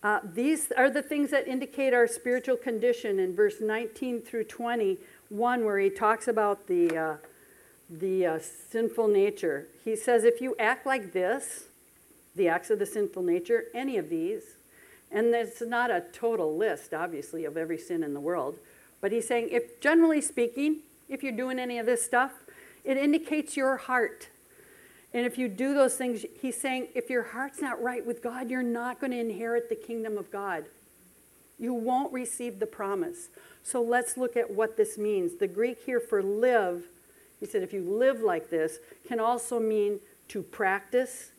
[0.00, 5.64] Uh, these are the things that indicate our spiritual condition in verse 19 through 21,
[5.64, 7.16] where he talks about the, uh,
[7.90, 9.66] the uh, sinful nature.
[9.84, 11.64] He says, if you act like this,
[12.36, 14.42] the acts of the sinful nature, any of these,
[15.10, 18.56] and it's not a total list, obviously, of every sin in the world,
[19.00, 22.43] but he's saying, if generally speaking, if you're doing any of this stuff,
[22.84, 24.28] it indicates your heart.
[25.12, 28.50] And if you do those things, he's saying if your heart's not right with God,
[28.50, 30.64] you're not going to inherit the kingdom of God.
[31.58, 33.28] You won't receive the promise.
[33.62, 35.36] So let's look at what this means.
[35.36, 36.84] The Greek here for live,
[37.38, 41.30] he said, if you live like this, can also mean to practice,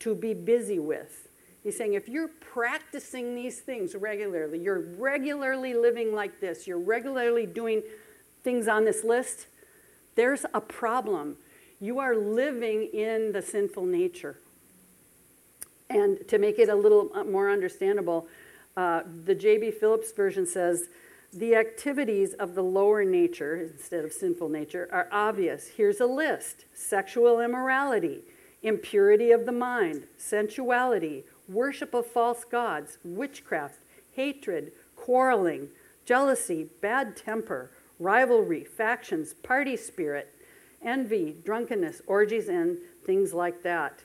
[0.00, 1.28] to be busy with.
[1.62, 7.46] He's saying if you're practicing these things regularly, you're regularly living like this, you're regularly
[7.46, 7.82] doing
[8.42, 9.46] things on this list,
[10.14, 11.36] there's a problem.
[11.80, 14.38] You are living in the sinful nature.
[15.90, 18.26] And to make it a little uh, more understandable,
[18.76, 19.72] uh, the J.B.
[19.72, 20.88] Phillips version says,
[21.32, 25.66] the activities of the lower nature, instead of sinful nature, are obvious.
[25.76, 28.20] Here's a list sexual immorality,
[28.62, 33.80] impurity of the mind, sensuality, worship of false gods, witchcraft,
[34.14, 35.68] hatred, quarreling,
[36.04, 40.34] jealousy, bad temper, rivalry, factions, party spirit,
[40.82, 44.00] envy, drunkenness, orgies, and things like that.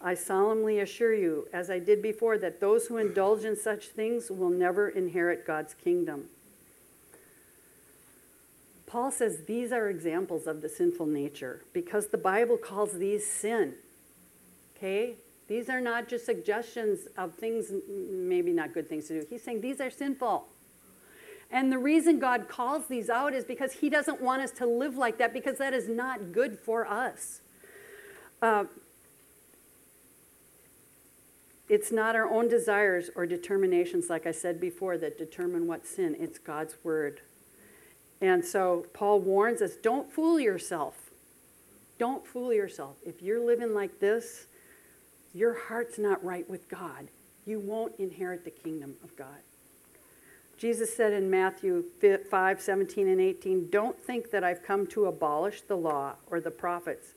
[0.00, 4.30] I solemnly assure you, as I did before, that those who indulge in such things
[4.30, 6.28] will never inherit God's kingdom.
[8.86, 13.74] Paul says these are examples of the sinful nature because the Bible calls these sin.
[14.76, 15.16] Okay?
[15.48, 19.26] These are not just suggestions of things, maybe not good things to do.
[19.28, 20.46] He's saying these are sinful.
[21.50, 24.96] And the reason God calls these out is because He doesn't want us to live
[24.96, 27.40] like that because that is not good for us.
[28.42, 28.64] Uh,
[31.68, 36.16] it's not our own desires or determinations, like I said before, that determine what sin.
[36.18, 37.20] It's God's word.
[38.20, 41.10] And so Paul warns us don't fool yourself.
[41.98, 42.96] Don't fool yourself.
[43.04, 44.46] If you're living like this,
[45.32, 47.08] your heart's not right with God.
[47.46, 49.38] You won't inherit the kingdom of God.
[50.58, 55.60] Jesus said in Matthew 5 17 and 18, Don't think that I've come to abolish
[55.62, 57.08] the law or the prophets.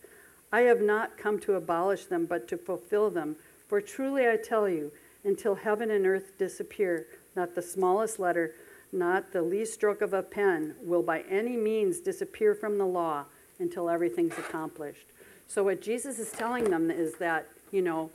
[0.51, 3.37] I have not come to abolish them, but to fulfill them.
[3.67, 4.91] For truly I tell you,
[5.23, 8.55] until heaven and earth disappear, not the smallest letter,
[8.91, 13.25] not the least stroke of a pen will by any means disappear from the law
[13.59, 15.05] until everything's accomplished.
[15.47, 18.11] So, what Jesus is telling them is that, you know,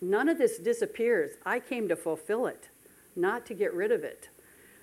[0.00, 1.32] none of this disappears.
[1.44, 2.68] I came to fulfill it
[3.16, 4.28] not to get rid of it.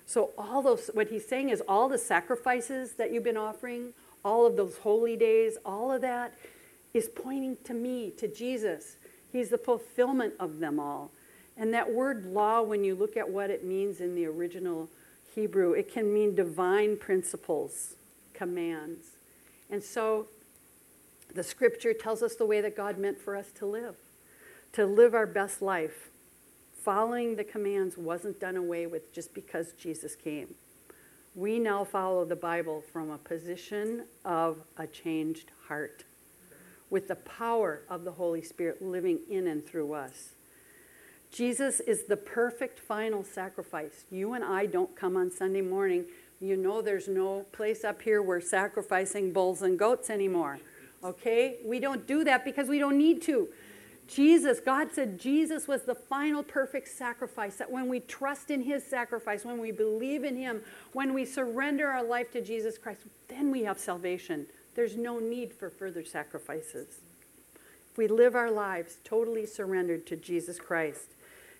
[0.06, 4.46] So, all those, what he's saying is all the sacrifices that you've been offering, all
[4.46, 6.34] of those holy days, all of that
[6.92, 8.96] is pointing to me, to Jesus.
[9.32, 11.10] He's the fulfillment of them all.
[11.56, 14.88] And that word law, when you look at what it means in the original
[15.34, 17.94] Hebrew, it can mean divine principles,
[18.34, 19.06] commands.
[19.70, 20.26] And so
[21.34, 23.96] the scripture tells us the way that God meant for us to live,
[24.72, 26.10] to live our best life.
[26.84, 30.52] Following the commands wasn't done away with just because Jesus came.
[31.36, 36.02] We now follow the Bible from a position of a changed heart
[36.90, 40.30] with the power of the Holy Spirit living in and through us.
[41.30, 44.04] Jesus is the perfect final sacrifice.
[44.10, 46.06] You and I don't come on Sunday morning.
[46.40, 50.58] You know, there's no place up here where sacrificing bulls and goats anymore.
[51.04, 51.58] Okay?
[51.64, 53.48] We don't do that because we don't need to.
[54.12, 57.56] Jesus, God said Jesus was the final perfect sacrifice.
[57.56, 60.60] That when we trust in his sacrifice, when we believe in him,
[60.92, 64.46] when we surrender our life to Jesus Christ, then we have salvation.
[64.74, 67.00] There's no need for further sacrifices.
[67.90, 71.14] If we live our lives totally surrendered to Jesus Christ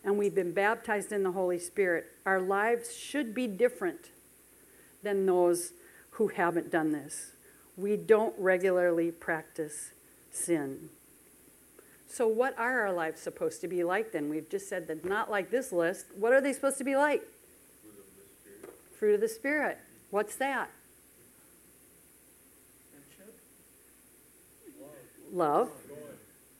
[0.04, 4.10] and we've been baptized in the Holy Spirit, our lives should be different
[5.02, 5.72] than those
[6.12, 7.32] who haven't done this.
[7.78, 9.92] We don't regularly practice
[10.30, 10.90] sin.
[12.12, 14.28] So, what are our lives supposed to be like then?
[14.28, 16.06] We've just said that not like this list.
[16.14, 17.22] What are they supposed to be like?
[17.82, 18.74] Fruit of the Spirit.
[18.98, 19.78] Fruit of the Spirit.
[20.10, 20.70] What's that?
[25.32, 25.70] Love,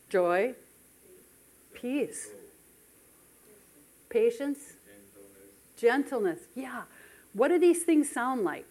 [0.09, 0.55] joy,
[1.75, 2.29] peace,
[4.09, 4.57] patience,
[5.77, 6.39] Gentleness.
[6.39, 6.39] gentleness.
[6.55, 6.81] Yeah.
[7.33, 8.65] What do these things sound like?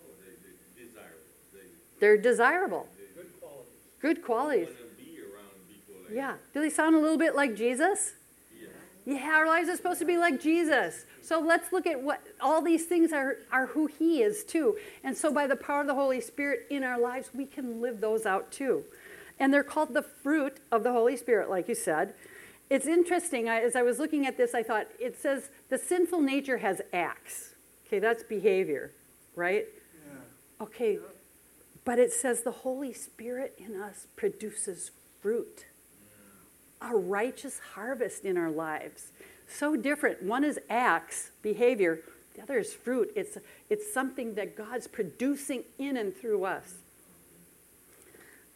[0.00, 1.18] Oh, they, they desirable.
[1.52, 1.58] They,
[1.98, 3.68] They're desirable, good qualities.
[4.00, 4.68] good qualities.
[4.68, 6.34] Want to be around people like Yeah.
[6.54, 8.12] Do they sound a little bit like Jesus?
[8.60, 8.68] Yeah.
[9.14, 11.04] Yeah, our lives are supposed to be like Jesus.
[11.22, 14.76] So let's look at what all these things are, are who He is too.
[15.02, 18.00] And so by the power of the Holy Spirit in our lives, we can live
[18.00, 18.84] those out too.
[19.38, 22.14] And they're called the fruit of the Holy Spirit, like you said.
[22.70, 23.48] It's interesting.
[23.48, 26.80] I, as I was looking at this, I thought it says the sinful nature has
[26.92, 27.54] acts.
[27.86, 28.90] Okay, that's behavior,
[29.36, 29.66] right?
[30.06, 30.64] Yeah.
[30.64, 30.98] Okay,
[31.84, 34.90] but it says the Holy Spirit in us produces
[35.20, 35.66] fruit,
[36.80, 39.12] a righteous harvest in our lives.
[39.48, 40.22] So different.
[40.22, 42.00] One is acts, behavior,
[42.34, 43.10] the other is fruit.
[43.16, 43.38] It's,
[43.70, 46.74] it's something that God's producing in and through us.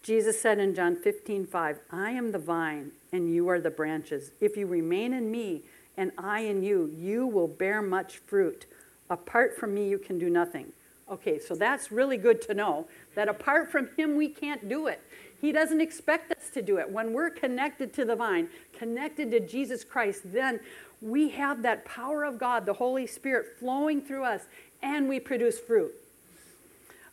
[0.02, 4.33] Jesus said in John 15, 5, I am the vine and you are the branches.
[4.40, 5.62] If you remain in me
[5.96, 8.66] and I in you, you will bear much fruit.
[9.09, 10.72] Apart from me, you can do nothing.
[11.11, 15.02] Okay, so that's really good to know that apart from him, we can't do it.
[15.40, 16.90] He doesn't expect us to do it.
[16.90, 20.61] When we're connected to the vine, connected to Jesus Christ, then
[21.00, 24.42] we have that power of God, the Holy Spirit flowing through us,
[24.83, 25.92] and we produce fruit.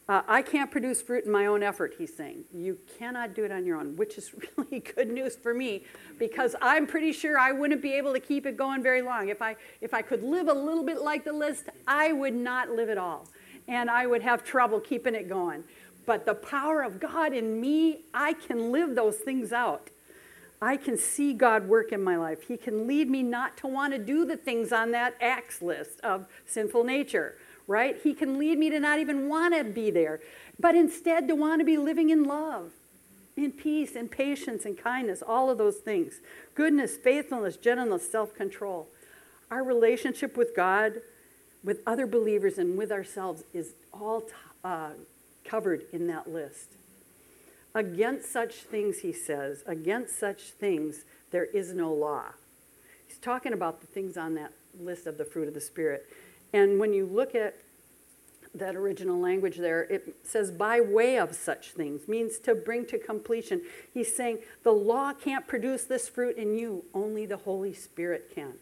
[0.09, 2.45] Uh, I can't produce fruit in my own effort, he's saying.
[2.53, 5.83] You cannot do it on your own, which is really good news for me
[6.17, 9.27] because I'm pretty sure I wouldn't be able to keep it going very long.
[9.27, 12.69] If I, if I could live a little bit like the list, I would not
[12.69, 13.27] live at all.
[13.67, 15.65] And I would have trouble keeping it going.
[16.07, 19.91] But the power of God in me, I can live those things out.
[20.59, 22.47] I can see God work in my life.
[22.47, 25.99] He can lead me not to want to do the things on that acts list
[25.99, 27.35] of sinful nature
[27.67, 27.99] right?
[28.01, 30.21] He can lead me to not even want to be there,
[30.57, 32.71] but instead to want to be living in love,
[33.35, 36.21] in peace, and patience, and kindness, all of those things.
[36.55, 38.87] Goodness, faithfulness, gentleness, self control.
[39.51, 41.01] Our relationship with God,
[41.63, 44.23] with other believers, and with ourselves is all
[44.63, 44.91] uh,
[45.47, 46.73] covered in that list.
[47.73, 52.25] Against such things, he says, against such things, there is no law.
[53.07, 56.07] He's talking about the things on that list of the fruit of the Spirit.
[56.53, 57.55] And when you look at
[58.55, 62.97] that original language there, it says by way of such things, means to bring to
[62.97, 63.61] completion.
[63.93, 68.53] He's saying the law can't produce this fruit in you, only the Holy Spirit can.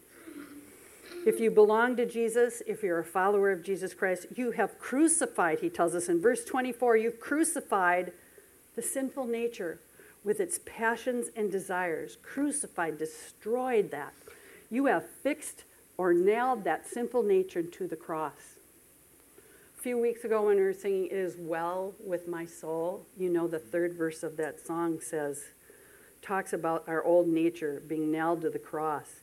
[1.26, 5.60] If you belong to Jesus, if you're a follower of Jesus Christ, you have crucified,
[5.60, 8.12] he tells us in verse 24, you've crucified
[8.76, 9.80] the sinful nature
[10.24, 12.18] with its passions and desires.
[12.22, 14.14] Crucified, destroyed that.
[14.70, 15.64] You have fixed
[15.98, 18.58] or nailed that sinful nature to the cross.
[19.78, 23.30] A few weeks ago, when we were singing, It is well with my soul, you
[23.30, 25.46] know, the third verse of that song says,
[26.22, 29.22] talks about our old nature being nailed to the cross.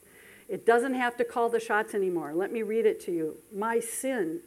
[0.49, 2.33] It doesn't have to call the shots anymore.
[2.35, 3.37] Let me read it to you.
[3.55, 4.41] My sin.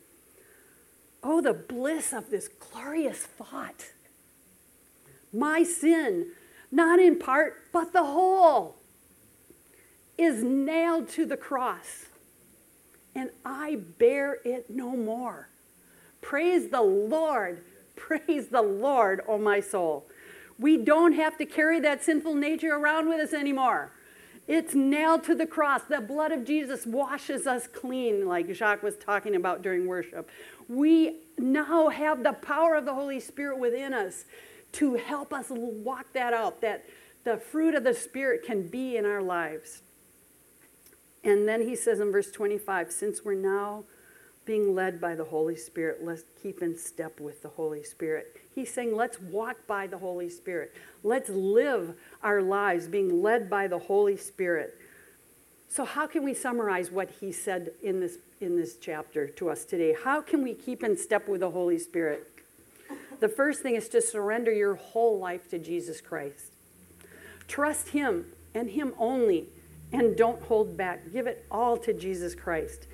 [1.24, 3.92] Oh, the bliss of this glorious thought.
[5.34, 6.28] My sin,
[6.72, 8.78] not in part, but the whole,
[10.18, 12.06] is nailed to the cross
[13.16, 15.48] and I bear it no more.
[16.22, 17.64] Praise the Lord.
[17.96, 20.06] Praise the Lord, oh my soul.
[20.60, 23.92] We don't have to carry that sinful nature around with us anymore.
[24.48, 25.82] It's nailed to the cross.
[25.84, 30.30] The blood of Jesus washes us clean, like Jacques was talking about during worship.
[30.68, 34.26] We now have the power of the Holy Spirit within us
[34.74, 36.86] to help us walk that out, that
[37.24, 39.82] the fruit of the Spirit can be in our lives.
[41.24, 43.86] And then he says in verse 25, since we're now
[44.46, 48.38] being led by the Holy Spirit, let's keep in step with the Holy Spirit.
[48.54, 50.74] He's saying, let's walk by the Holy Spirit.
[51.04, 54.78] Let's live our lives being led by the Holy Spirit.
[55.68, 59.66] So, how can we summarize what he said in this, in this chapter to us
[59.66, 59.94] today?
[60.04, 62.32] How can we keep in step with the Holy Spirit?
[63.20, 66.54] The first thing is to surrender your whole life to Jesus Christ.
[67.48, 69.48] Trust Him and Him only,
[69.92, 71.12] and don't hold back.
[71.12, 72.88] Give it all to Jesus Christ.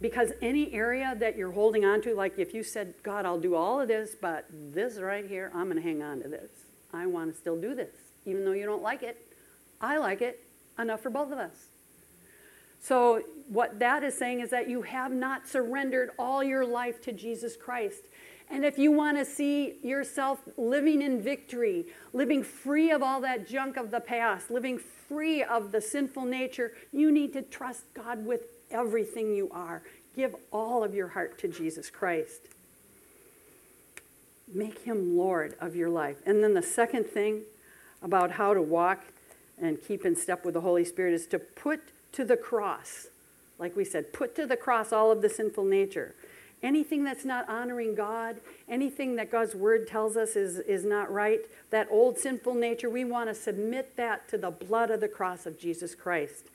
[0.00, 3.54] Because any area that you're holding on to, like if you said, God, I'll do
[3.54, 6.50] all of this, but this right here, I'm going to hang on to this.
[6.92, 7.94] I want to still do this,
[8.24, 9.26] even though you don't like it.
[9.80, 10.44] I like it
[10.78, 11.68] enough for both of us.
[12.80, 17.12] So, what that is saying is that you have not surrendered all your life to
[17.12, 18.04] Jesus Christ.
[18.50, 23.48] And if you want to see yourself living in victory, living free of all that
[23.48, 28.24] junk of the past, living free of the sinful nature, you need to trust God
[28.24, 29.82] with everything you are.
[30.16, 32.40] Give all of your heart to Jesus Christ.
[34.52, 36.16] Make him Lord of your life.
[36.26, 37.42] And then the second thing
[38.02, 39.04] about how to walk
[39.60, 41.80] and keep in step with the Holy Spirit is to put
[42.12, 43.08] to the cross,
[43.58, 46.14] like we said, put to the cross all of the sinful nature.
[46.62, 48.38] Anything that's not honoring God,
[48.68, 51.40] anything that God's word tells us is, is not right,
[51.70, 55.46] that old sinful nature, we want to submit that to the blood of the cross
[55.46, 56.46] of Jesus Christ.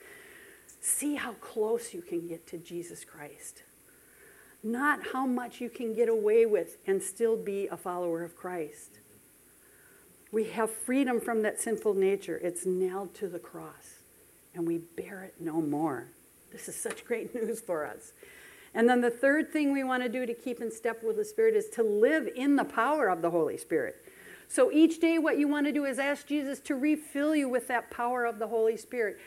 [0.85, 3.63] See how close you can get to Jesus Christ.
[4.61, 8.99] Not how much you can get away with and still be a follower of Christ.
[10.33, 12.37] We have freedom from that sinful nature.
[12.43, 14.01] It's nailed to the cross,
[14.53, 16.07] and we bear it no more.
[16.51, 18.11] This is such great news for us.
[18.73, 21.23] And then the third thing we want to do to keep in step with the
[21.23, 24.03] Spirit is to live in the power of the Holy Spirit.
[24.53, 27.67] So each day, what you want to do is ask Jesus to refill you with
[27.69, 29.17] that power of the Holy Spirit.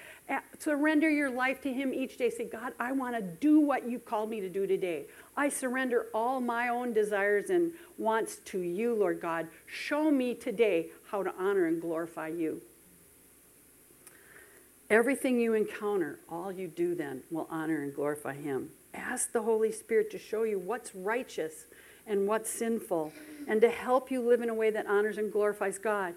[0.58, 2.30] Surrender your life to Him each day.
[2.30, 5.04] Say, God, I want to do what you've called me to do today.
[5.36, 9.48] I surrender all my own desires and wants to you, Lord God.
[9.66, 12.62] Show me today how to honor and glorify you.
[14.88, 18.70] Everything you encounter, all you do then will honor and glorify Him.
[18.94, 21.66] Ask the Holy Spirit to show you what's righteous
[22.06, 23.12] and what's sinful
[23.46, 26.14] and to help you live in a way that honors and glorifies God.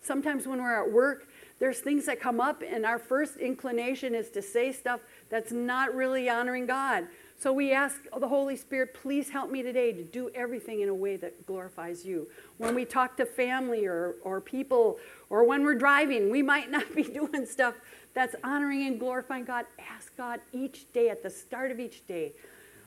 [0.00, 1.28] Sometimes when we're at work,
[1.64, 5.00] there's things that come up, and our first inclination is to say stuff
[5.30, 7.06] that's not really honoring God.
[7.40, 10.94] So we ask the Holy Spirit, please help me today to do everything in a
[10.94, 12.28] way that glorifies you.
[12.58, 14.98] When we talk to family or, or people,
[15.30, 17.76] or when we're driving, we might not be doing stuff
[18.12, 19.64] that's honoring and glorifying God.
[19.78, 22.34] Ask God each day, at the start of each day,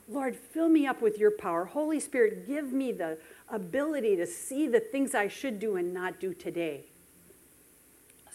[0.07, 1.65] Lord, fill me up with your power.
[1.65, 3.17] Holy Spirit, give me the
[3.49, 6.85] ability to see the things I should do and not do today.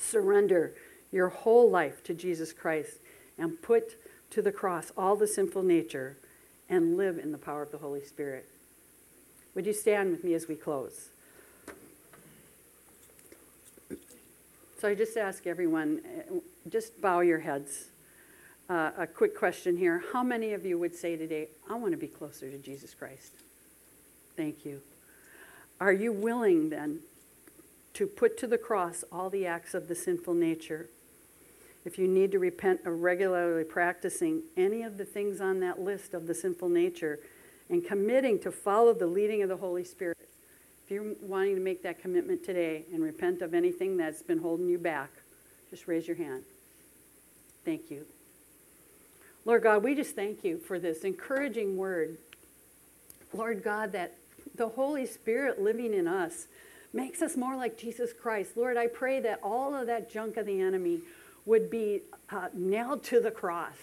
[0.02, 0.74] Surrender
[1.10, 2.98] your whole life to Jesus Christ
[3.38, 3.96] and put
[4.30, 6.16] to the cross all the sinful nature
[6.68, 8.48] and live in the power of the Holy Spirit.
[9.54, 11.10] Would you stand with me as we close?
[14.80, 16.34] So I just ask everyone, uh,
[16.68, 17.84] just bow your heads.
[18.68, 20.02] Uh, a quick question here.
[20.12, 23.32] How many of you would say today, I want to be closer to Jesus Christ?
[24.36, 24.80] Thank you.
[25.80, 27.00] Are you willing then
[28.02, 30.88] to put to the cross all the acts of the sinful nature?
[31.84, 36.12] If you need to repent of regularly practicing any of the things on that list
[36.12, 37.20] of the sinful nature
[37.70, 40.18] and committing to follow the leading of the Holy Spirit,
[40.84, 44.68] if you're wanting to make that commitment today and repent of anything that's been holding
[44.68, 45.10] you back,
[45.70, 46.42] just raise your hand.
[47.64, 48.04] Thank you.
[49.44, 52.18] Lord God, we just thank you for this encouraging word.
[53.32, 54.14] Lord God, that
[54.56, 56.48] the Holy Spirit living in us
[56.92, 58.56] makes us more like Jesus Christ.
[58.56, 61.00] Lord, I pray that all of that junk of the enemy
[61.44, 63.76] would be uh, nailed to the cross.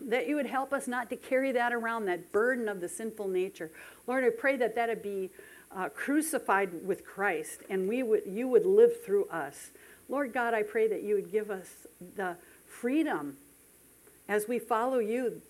[0.00, 3.28] That you would help us not to carry that around, that burden of the sinful
[3.28, 3.70] nature.
[4.06, 5.30] Lord, I pray that that would be
[5.74, 9.70] uh, crucified with Christ and we would, you would live through us.
[10.08, 11.86] Lord God, I pray that you would give us
[12.16, 12.36] the
[12.66, 13.36] freedom
[14.28, 15.40] as we follow you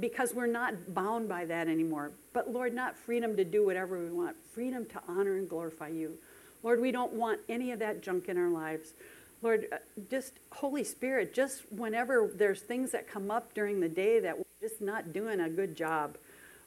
[0.00, 2.12] because we're not bound by that anymore.
[2.32, 6.18] But Lord, not freedom to do whatever we want, freedom to honor and glorify you.
[6.62, 8.94] Lord, we don't want any of that junk in our lives.
[9.42, 9.76] Lord, uh,
[10.10, 14.68] just Holy Spirit, just whenever there's things that come up during the day that we're
[14.68, 16.16] just not doing a good job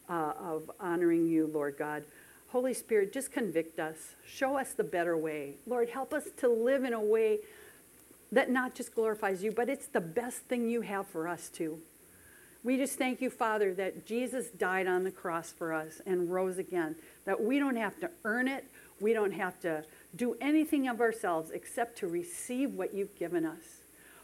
[0.10, 2.04] uh, of honoring you, Lord God,
[2.50, 4.16] Holy Spirit, just convict us.
[4.26, 5.56] Show us the better way.
[5.66, 7.40] Lord, help us to live in a way
[8.32, 11.80] that not just glorifies you, but it's the best thing you have for us too.
[12.64, 16.58] We just thank you, Father, that Jesus died on the cross for us and rose
[16.58, 18.66] again, that we don't have to earn it,
[19.00, 19.84] we don't have to
[20.16, 23.82] do anything of ourselves except to receive what you've given us.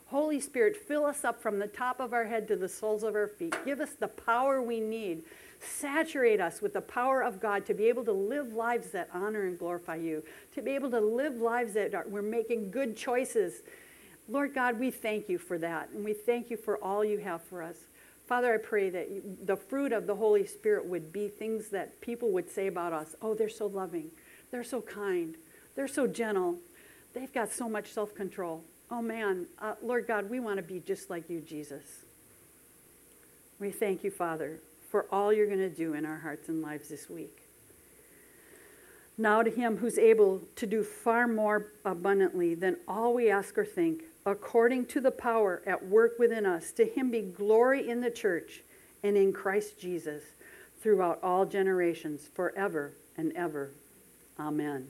[0.08, 3.16] Holy Spirit, fill us up from the top of our head to the soles of
[3.16, 3.56] our feet.
[3.64, 5.24] Give us the power we need.
[5.62, 9.46] Saturate us with the power of God to be able to live lives that honor
[9.46, 13.62] and glorify you, to be able to live lives that are, we're making good choices.
[14.28, 17.42] Lord God, we thank you for that, and we thank you for all you have
[17.44, 17.78] for us.
[18.26, 22.32] Father, I pray that the fruit of the Holy Spirit would be things that people
[22.32, 23.16] would say about us.
[23.22, 24.10] Oh, they're so loving.
[24.52, 25.36] They're so kind.
[25.76, 26.58] They're so gentle.
[27.14, 28.64] They've got so much self control.
[28.90, 29.48] Oh, man.
[29.60, 31.84] Uh, Lord God, we want to be just like you, Jesus.
[33.60, 36.90] We thank you, Father, for all you're going to do in our hearts and lives
[36.90, 37.42] this week.
[39.18, 43.66] Now to him who's able to do far more abundantly than all we ask or
[43.66, 48.10] think, according to the power at work within us, to him be glory in the
[48.10, 48.62] church
[49.04, 50.24] and in Christ Jesus
[50.82, 53.70] throughout all generations, forever and ever.
[54.42, 54.88] Amen.